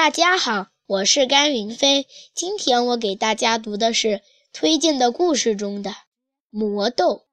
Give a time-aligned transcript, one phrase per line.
[0.00, 2.06] 大家好，我是甘云飞。
[2.34, 5.94] 今天我给大家读的是推荐的故事中的
[6.48, 7.26] 魔豆。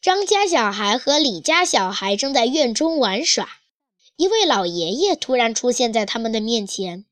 [0.00, 3.48] 张家小孩和李家小孩正在院中玩耍，
[4.14, 7.04] 一位老爷爷突然出现在他们的面前。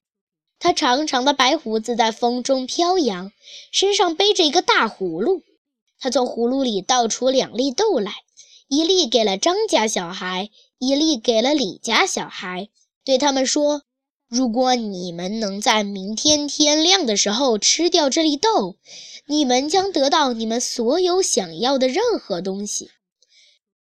[0.60, 3.32] 他长长的白胡子在风中飘扬，
[3.72, 5.42] 身上背着一个大葫芦。
[5.98, 8.12] 他从葫芦里倒出两粒豆来，
[8.68, 12.68] 一粒给了张家小孩，一粒给了李家小孩，
[13.04, 13.82] 对他们说。
[14.28, 18.76] 如果你们能在明天天亮的时候吃掉这粒豆，
[19.26, 22.90] 你们将得到你们所有想要的任何东西。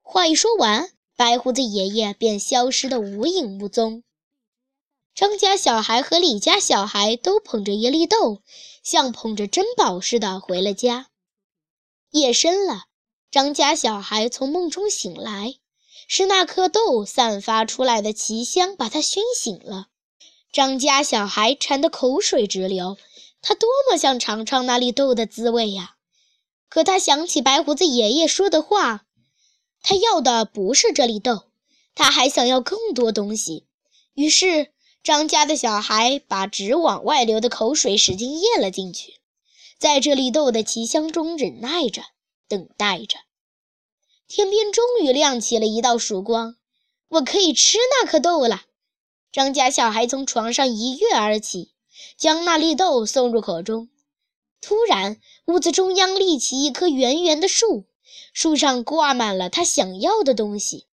[0.04, 4.04] 话一说完，白胡子爷爷便消失得无影无踪。
[5.16, 8.44] 张家小孩和李家小孩都捧着一粒豆，
[8.84, 11.08] 像捧着珍宝似的回了家。
[12.12, 12.84] 夜深了，
[13.32, 15.56] 张家小孩从梦中醒来，
[16.08, 19.88] 是那颗豆散发出来的奇香把他熏醒了。
[20.56, 22.98] 张家小孩馋得口水直流，
[23.42, 25.98] 他多么想尝尝那粒豆的滋味呀！
[26.70, 29.06] 可他想起白胡子爷爷说的话，
[29.82, 31.44] 他要的不是这粒豆，
[31.94, 33.68] 他还想要更多东西。
[34.14, 34.72] 于是，
[35.04, 39.16] 张家的小孩把直往外流的口水使劲咽了进去，
[39.78, 42.02] 在这粒豆的奇香中忍耐着，
[42.48, 43.18] 等待着。
[44.30, 46.56] 天边终于亮起了一道曙光，
[47.10, 48.62] 我可以吃那颗豆了。
[49.36, 51.74] 张家小孩从床上一跃而起，
[52.16, 53.90] 将那粒豆送入口中。
[54.62, 57.84] 突然，屋子中央立起一棵圆圆的树，
[58.32, 60.88] 树上挂满了他想要的东西。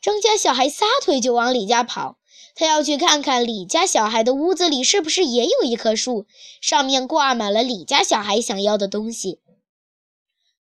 [0.00, 2.18] 张家小孩撒腿就往李家跑，
[2.54, 6.28] 他要去看看李家小孩的屋子里是不是也有一棵树，
[6.60, 9.40] 上面挂满了李家小孩想要的东西。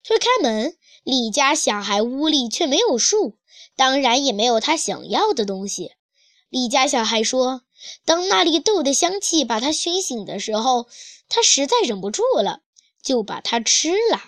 [0.02, 3.34] 推开门，李家小孩屋里却没有树，
[3.76, 5.92] 当然也没有他想要的东西。
[6.56, 7.60] 李家小孩说
[8.06, 10.88] ：“当那粒豆的香气把他熏醒的时候，
[11.28, 12.60] 他实在忍不住了，
[13.02, 14.22] 就把它吃了。”